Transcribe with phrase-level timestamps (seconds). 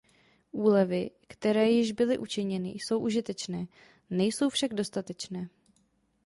[0.51, 3.67] Úlevy, které již byly učiněny, jsou užitečné,
[4.09, 5.49] nejsou však dostatečné.